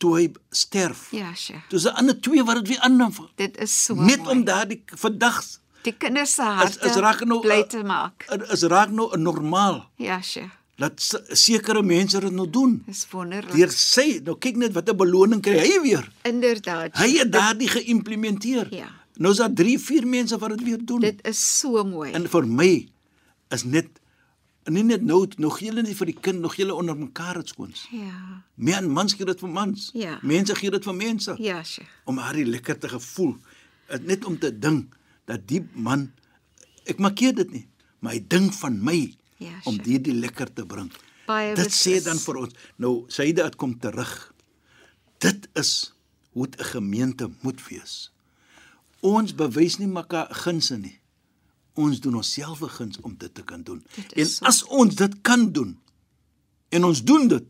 toe 0.00 0.14
hy 0.16 0.26
sterf. 0.50 1.08
Ja, 1.12 1.34
Sheikh. 1.36 1.68
Dis 1.68 1.84
'n 1.84 1.94
ander 2.00 2.16
twee 2.20 2.42
wat 2.44 2.56
dit 2.60 2.68
weer 2.68 2.80
aanneem. 2.80 3.12
Dit 3.36 3.58
is 3.60 3.74
so 3.84 3.94
Net 3.94 4.18
mooi. 4.24 4.30
om 4.30 4.44
daardie 4.44 4.82
vandag 4.96 5.42
die 5.82 5.92
kinders 5.92 6.34
se 6.34 6.42
is 6.42 6.48
harte 6.48 6.86
is 6.88 6.96
raak 6.96 7.24
nou 7.24 7.40
bly 7.40 7.62
te 7.68 7.82
maak. 7.84 8.24
Is 8.52 8.62
raak 8.62 8.90
nou 8.90 9.10
'n 9.16 9.22
normaal. 9.22 9.86
Ja, 9.96 10.20
Sheikh. 10.22 10.50
dat 10.76 10.92
se- 11.02 11.24
sekere 11.32 11.82
mense 11.82 12.20
dit 12.20 12.32
nou 12.32 12.50
doen. 12.50 12.82
Dis 12.86 13.06
wonderlik. 13.10 13.52
Deur 13.54 13.70
sy, 13.70 14.20
nou 14.24 14.36
kyk 14.38 14.56
net 14.56 14.72
watter 14.72 14.96
beloning 14.96 15.42
kry 15.42 15.58
hy 15.58 15.80
weer. 15.82 16.08
Inderdaad. 16.22 16.96
Hy 16.96 17.18
het 17.18 17.32
daardie 17.32 17.68
geïmplementeer. 17.68 18.66
Ja. 18.74 18.88
Nou 19.16 19.32
is 19.32 19.38
daar 19.38 19.52
3, 19.52 19.78
4 19.78 20.06
mense 20.06 20.38
wat 20.38 20.48
dit 20.50 20.62
weer 20.62 20.78
doen. 20.84 21.00
Dit 21.00 21.26
is 21.26 21.58
so 21.58 21.84
mooi. 21.84 22.12
En 22.12 22.28
vir 22.28 22.46
my 22.46 22.88
is 23.50 23.64
net 23.64 23.86
nie 24.70 24.82
net 24.84 25.02
nou 25.02 25.26
nog 25.36 25.58
julle 25.60 25.82
nie 25.82 25.94
vir 25.94 26.06
die 26.06 26.16
kind 26.20 26.40
nog 26.40 26.54
julle 26.56 26.74
onder 26.74 26.96
mekaar 26.96 27.36
het 27.36 27.48
skoons. 27.48 27.86
ja. 27.92 28.42
Man 28.56 28.90
mans 28.90 29.14
gee 29.14 29.24
dit 29.26 29.40
vir 29.40 29.48
mans. 29.48 29.90
Ja. 29.94 30.18
Mense 30.22 30.54
gee 30.54 30.70
dit 30.70 30.84
vir 30.84 30.94
mense. 30.94 31.34
Ja, 31.38 31.62
Sheikh. 31.64 31.88
Om 32.04 32.18
haar 32.18 32.34
die 32.34 32.44
lekker 32.46 32.78
te 32.78 32.88
gevoel. 32.88 33.36
Net 34.02 34.24
om 34.24 34.38
te 34.38 34.50
dink 34.58 34.96
dat 35.26 35.46
die 35.48 35.62
man 35.74 36.12
ek 36.84 36.98
markeer 36.98 37.34
dit 37.34 37.50
nie, 37.52 37.66
maar 38.00 38.12
hy 38.12 38.24
dink 38.28 38.52
van 38.52 38.82
my 38.84 39.14
Ja, 39.40 39.54
om 39.64 39.74
sure. 39.74 39.88
hierdie 39.88 40.14
lekker 40.14 40.52
te 40.52 40.66
bring. 40.66 40.90
Baie 41.26 41.54
Dit 41.54 41.72
sê 41.72 42.02
dan 42.04 42.18
vir 42.18 42.36
ons. 42.36 42.54
Nou 42.76 43.04
Saida 43.08 43.44
het 43.44 43.56
kom 43.56 43.78
terug. 43.78 44.32
Dit 45.18 45.48
is 45.54 45.92
hoe 46.32 46.46
'n 46.46 46.64
gemeente 46.64 47.30
moet 47.40 47.60
wees. 47.68 48.12
Ons 49.00 49.34
bewys 49.34 49.78
nie 49.78 49.86
mekaar 49.86 50.28
gunste 50.34 50.76
nie. 50.76 50.98
Ons 51.80 52.00
doen 52.04 52.18
onsself 52.20 52.62
'n 52.62 52.74
guns 52.78 53.00
om 53.00 53.14
dit 53.16 53.34
te 53.34 53.42
kan 53.42 53.62
doen. 53.62 53.80
En 54.14 54.26
so. 54.26 54.44
as 54.44 54.64
ons 54.64 54.94
dit 54.94 55.14
kan 55.22 55.52
doen 55.52 55.78
en 56.68 56.84
ons 56.84 57.04
doen 57.04 57.28
dit, 57.28 57.46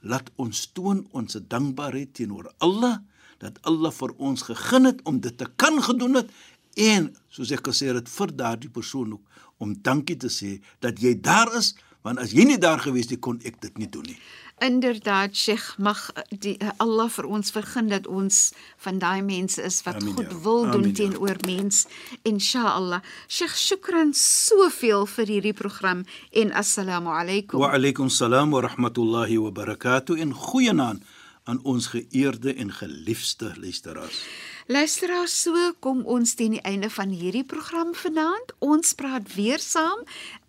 laat 0.00 0.30
ons 0.36 0.66
toon 0.72 1.04
ons 1.12 1.36
dankbaarheid 1.48 2.14
teenoor 2.14 2.52
Allah 2.58 2.98
dat 3.40 3.58
Allah 3.68 3.92
vir 3.92 4.12
ons 4.18 4.42
gegeen 4.42 4.88
het 4.88 5.02
om 5.08 5.20
dit 5.20 5.36
te 5.36 5.48
kan 5.56 5.82
gedoen 5.82 6.20
het 6.20 6.32
en 6.80 7.10
soos 7.28 7.52
ek 7.56 7.68
gesê 7.68 7.90
het 7.92 8.08
vir 8.08 8.32
daardie 8.36 8.72
persoon 8.72 9.16
ook 9.16 9.24
om 9.60 9.74
dankie 9.82 10.16
te 10.16 10.30
sê 10.32 10.58
dat 10.84 11.00
jy 11.00 11.14
daar 11.20 11.52
is 11.56 11.74
want 12.02 12.18
as 12.18 12.32
jy 12.32 12.46
nie 12.48 12.58
daar 12.58 12.80
gewees 12.80 13.10
het 13.10 13.20
kon 13.20 13.40
ek 13.44 13.60
dit 13.60 13.78
nie 13.78 13.88
doen 13.88 14.06
nie. 14.08 14.18
Inderdaad, 14.60 15.36
Sheikh, 15.36 15.78
mag 15.78 16.10
die 16.28 16.58
Allah 16.76 17.08
vir 17.08 17.24
ons 17.32 17.48
vergun 17.54 17.88
dat 17.88 18.04
ons 18.06 18.50
van 18.84 18.98
daai 19.00 19.22
mense 19.24 19.62
is 19.64 19.78
wat 19.86 20.02
Amin, 20.02 20.12
goed 20.18 20.28
ja. 20.28 20.40
wil 20.44 20.66
doen 20.68 20.84
Amin, 20.84 20.92
ja. 20.92 20.96
teenoor 20.98 21.40
mens. 21.48 21.86
Inshallah. 22.28 23.00
Sheikh, 23.28 23.56
shukran 23.56 24.12
soveel 24.12 25.08
vir 25.08 25.32
hierdie 25.32 25.56
program 25.56 26.04
en 26.36 26.52
assalamu 26.52 27.08
alaykum. 27.08 27.60
Wa 27.64 27.72
alaykum 27.72 28.12
salaam 28.12 28.52
wa 28.52 28.60
rahmatullahi 28.68 29.40
wa 29.40 29.50
barakatuh 29.62 30.20
en 30.20 30.36
goeienaand 30.36 31.08
aan 31.48 31.64
ons 31.64 31.86
geëerde 31.96 32.54
en 32.54 32.72
geliefde 32.72 33.54
luisteraars. 33.56 34.20
Luisteraars, 34.69 35.41
so 35.41 35.73
kom 35.79 36.03
ons 36.05 36.33
teen 36.35 36.55
die 36.57 36.61
einde 36.65 36.89
van 36.89 37.09
hierdie 37.09 37.43
program 37.45 37.93
vanaand. 37.93 38.53
Ons 38.59 38.93
praat 38.97 39.33
weer 39.35 39.59
saam 39.59 40.01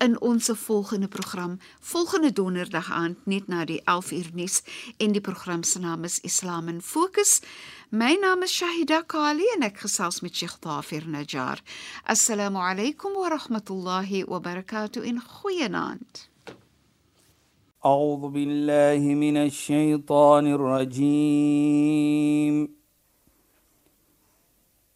in 0.03 0.15
ons 0.21 0.49
volgende 0.63 1.07
program, 1.07 1.59
volgende 1.79 2.31
donderdag 2.31 2.91
aand 2.91 3.25
net 3.25 3.47
na 3.47 3.65
die 3.65 3.81
11 3.85 4.11
uur 4.11 4.29
nuus 4.33 4.61
en 4.97 5.11
die 5.11 5.21
program 5.21 5.63
se 5.63 5.79
naam 5.79 6.03
is 6.03 6.19
Islam 6.19 6.67
in 6.67 6.81
Fokus. 6.81 7.41
My 7.89 8.17
naam 8.21 8.43
is 8.43 8.51
Shahida 8.57 9.03
Kali 9.05 9.45
en 9.55 9.63
ek 9.63 9.77
gesels 9.85 10.21
met 10.21 10.35
Sheikh 10.35 10.57
Dafir 10.65 11.05
Najjar. 11.07 11.61
Assalamu 12.03 12.59
alaykum 12.59 13.15
wa 13.15 13.29
rahmatullahi 13.31 14.25
wa 14.27 14.39
barakatuh 14.39 15.03
in 15.03 15.21
goeienaand. 15.21 16.27
أعوذ 17.85 18.29
بالله 18.29 19.15
من 19.15 19.37
الشيطان 19.37 20.47
الرجيم 20.57 22.55